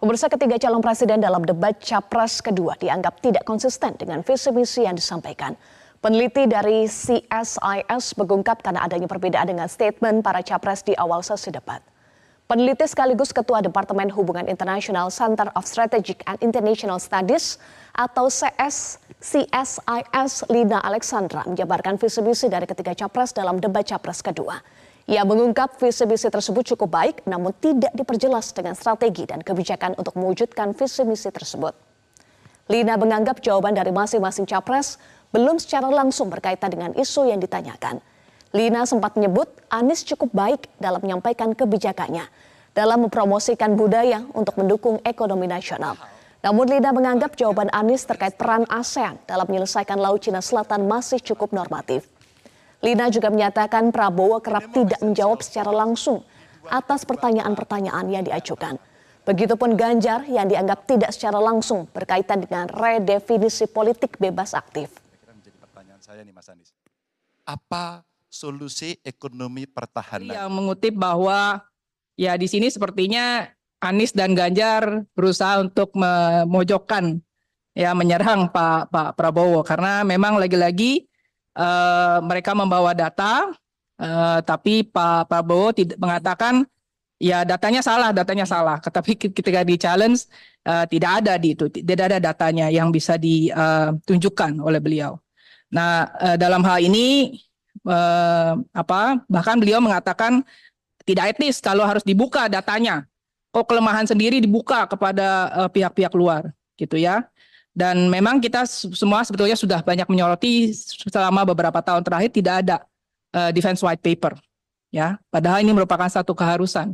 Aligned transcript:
Pemirsa 0.00 0.32
ketiga 0.32 0.56
calon 0.56 0.80
presiden 0.80 1.20
dalam 1.20 1.44
debat 1.44 1.76
capres 1.76 2.40
kedua 2.40 2.72
dianggap 2.80 3.20
tidak 3.20 3.44
konsisten 3.44 3.92
dengan 4.00 4.24
visi 4.24 4.48
misi 4.48 4.88
yang 4.88 4.96
disampaikan. 4.96 5.52
Peneliti 6.00 6.48
dari 6.48 6.88
CSIS 6.88 8.16
mengungkap 8.16 8.64
karena 8.64 8.80
adanya 8.88 9.04
perbedaan 9.04 9.52
dengan 9.52 9.68
statement 9.68 10.24
para 10.24 10.40
capres 10.40 10.80
di 10.88 10.96
awal 10.96 11.20
sesi 11.20 11.52
debat. 11.52 11.84
Peneliti 12.48 12.88
sekaligus 12.88 13.28
Ketua 13.28 13.60
Departemen 13.60 14.08
Hubungan 14.08 14.48
Internasional 14.48 15.12
Center 15.12 15.52
of 15.52 15.68
Strategic 15.68 16.24
and 16.24 16.40
International 16.40 16.96
Studies 16.96 17.60
atau 17.92 18.32
CS 18.32 18.96
CSIS 19.20 20.48
Lina 20.48 20.80
Alexandra 20.80 21.44
menjabarkan 21.44 22.00
visi 22.00 22.24
misi 22.24 22.48
dari 22.48 22.64
ketiga 22.64 22.96
capres 22.96 23.36
dalam 23.36 23.60
debat 23.60 23.84
capres 23.84 24.24
kedua. 24.24 24.64
Ia 25.08 25.24
mengungkap 25.24 25.80
visi 25.80 26.04
misi 26.04 26.28
tersebut 26.28 26.76
cukup 26.76 26.90
baik 26.92 27.16
namun 27.24 27.56
tidak 27.56 27.94
diperjelas 27.96 28.52
dengan 28.52 28.76
strategi 28.76 29.24
dan 29.24 29.40
kebijakan 29.40 29.96
untuk 29.96 30.18
mewujudkan 30.18 30.76
visi 30.76 31.06
misi 31.08 31.32
tersebut. 31.32 31.72
Lina 32.68 33.00
menganggap 33.00 33.40
jawaban 33.40 33.72
dari 33.72 33.90
masing-masing 33.90 34.44
capres 34.44 35.00
belum 35.32 35.56
secara 35.56 35.88
langsung 35.88 36.28
berkaitan 36.28 36.70
dengan 36.70 36.90
isu 36.98 37.26
yang 37.30 37.40
ditanyakan. 37.40 38.02
Lina 38.50 38.82
sempat 38.82 39.14
menyebut 39.14 39.46
Anies 39.70 40.02
cukup 40.02 40.34
baik 40.34 40.66
dalam 40.82 40.98
menyampaikan 41.00 41.54
kebijakannya 41.54 42.26
dalam 42.70 43.06
mempromosikan 43.06 43.74
budaya 43.74 44.22
untuk 44.34 44.54
mendukung 44.58 45.02
ekonomi 45.02 45.50
nasional. 45.50 45.98
Namun 46.40 46.72
Lina 46.72 46.94
menganggap 46.94 47.36
jawaban 47.36 47.68
Anies 47.74 48.06
terkait 48.08 48.38
peran 48.40 48.64
ASEAN 48.70 49.20
dalam 49.28 49.44
menyelesaikan 49.44 50.00
Laut 50.00 50.24
Cina 50.24 50.40
Selatan 50.40 50.88
masih 50.88 51.20
cukup 51.20 51.52
normatif. 51.52 52.08
Lina 52.80 53.12
juga 53.12 53.28
menyatakan 53.28 53.92
Prabowo 53.92 54.40
kerap 54.40 54.72
tidak 54.72 55.04
menjawab 55.04 55.44
secara 55.44 55.68
langsung 55.68 56.24
atas 56.72 57.04
pertanyaan-pertanyaan 57.04 58.08
yang 58.08 58.24
diajukan. 58.24 58.80
Begitupun 59.28 59.76
Ganjar 59.76 60.24
yang 60.24 60.48
dianggap 60.48 60.88
tidak 60.88 61.12
secara 61.12 61.36
langsung 61.36 61.84
berkaitan 61.92 62.40
dengan 62.40 62.72
redefinisi 62.72 63.68
politik 63.68 64.16
bebas 64.16 64.56
aktif. 64.56 64.96
Pertanyaan 65.60 66.00
saya 66.00 66.24
nih 66.24 66.32
Mas 66.32 66.48
Anies. 66.48 66.72
Apa 67.44 68.00
solusi 68.32 68.96
ekonomi 69.04 69.68
pertahanan? 69.68 70.32
Yang 70.32 70.48
mengutip 70.48 70.94
bahwa 70.96 71.60
ya 72.16 72.32
di 72.40 72.48
sini 72.48 72.72
sepertinya 72.72 73.44
Anies 73.84 74.16
dan 74.16 74.32
Ganjar 74.32 75.04
berusaha 75.12 75.60
untuk 75.60 75.92
memojokkan 75.92 77.20
ya 77.76 77.92
menyerang 77.92 78.48
Pak 78.48 78.88
Pak 78.88 79.20
Prabowo 79.20 79.60
karena 79.60 80.00
memang 80.00 80.40
lagi-lagi 80.40 81.09
uh, 81.56 82.18
mereka 82.22 82.54
membawa 82.54 82.94
data, 82.94 83.50
uh, 83.98 84.38
tapi 84.44 84.86
Pak 84.86 85.30
Prabowo 85.30 85.74
tidak 85.74 85.98
mengatakan 85.98 86.66
ya 87.20 87.44
datanya 87.44 87.80
salah, 87.84 88.10
datanya 88.10 88.46
salah. 88.48 88.78
Tetapi 88.80 89.30
ketika 89.30 89.60
di 89.62 89.76
challenge 89.76 90.26
uh, 90.66 90.84
tidak 90.88 91.24
ada 91.24 91.34
di 91.36 91.54
itu, 91.54 91.66
tidak 91.70 92.04
ada 92.12 92.18
datanya 92.18 92.72
yang 92.72 92.88
bisa 92.90 93.20
ditunjukkan 93.20 94.58
oleh 94.60 94.80
beliau. 94.80 95.18
Nah 95.70 96.10
uh, 96.18 96.36
dalam 96.40 96.64
hal 96.66 96.82
ini 96.82 97.38
uh, 97.86 98.58
apa 98.74 99.22
bahkan 99.30 99.60
beliau 99.60 99.78
mengatakan 99.78 100.42
tidak 101.04 101.36
etis 101.36 101.58
kalau 101.62 101.86
harus 101.86 102.02
dibuka 102.02 102.46
datanya. 102.46 103.06
Kok 103.50 103.66
kelemahan 103.66 104.06
sendiri 104.06 104.38
dibuka 104.38 104.86
kepada 104.86 105.50
pihak-pihak 105.74 106.14
uh, 106.14 106.18
luar 106.18 106.42
gitu 106.78 106.94
ya. 106.94 107.26
Dan 107.80 108.12
memang 108.12 108.44
kita 108.44 108.68
semua 108.68 109.24
sebetulnya 109.24 109.56
sudah 109.56 109.80
banyak 109.80 110.04
menyoroti 110.04 110.76
selama 111.08 111.48
beberapa 111.48 111.80
tahun 111.80 112.04
terakhir 112.04 112.28
tidak 112.36 112.54
ada 112.60 112.76
uh, 113.32 113.48
defense 113.48 113.80
white 113.80 114.04
paper. 114.04 114.36
Ya, 114.92 115.16
padahal 115.32 115.64
ini 115.64 115.72
merupakan 115.72 116.04
satu 116.12 116.36
keharusan. 116.36 116.92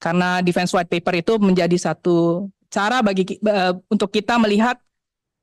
Karena 0.00 0.40
defense 0.40 0.72
white 0.72 0.88
paper 0.88 1.20
itu 1.20 1.36
menjadi 1.36 1.76
satu 1.76 2.48
cara 2.72 3.04
bagi 3.04 3.36
uh, 3.44 3.76
untuk 3.92 4.08
kita 4.08 4.40
melihat 4.40 4.80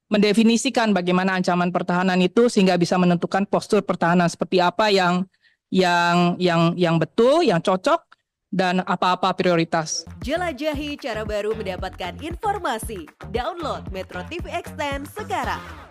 mendefinisikan 0.10 0.92
bagaimana 0.98 1.38
ancaman 1.38 1.70
pertahanan 1.70 2.18
itu 2.18 2.50
sehingga 2.50 2.74
bisa 2.76 2.98
menentukan 2.98 3.46
postur 3.46 3.86
pertahanan 3.86 4.28
seperti 4.28 4.60
apa 4.60 4.90
yang 4.90 5.30
yang 5.70 6.42
yang 6.42 6.74
yang 6.74 6.96
betul, 6.98 7.46
yang 7.46 7.62
cocok 7.62 8.11
dan 8.52 8.84
apa-apa 8.84 9.34
prioritas. 9.34 10.04
Jelajahi 10.22 11.00
cara 11.00 11.24
baru 11.24 11.56
mendapatkan 11.56 12.20
informasi. 12.20 13.08
Download 13.32 13.88
Metro 13.90 14.22
TV 14.28 14.52
Extend 14.52 15.08
sekarang. 15.10 15.91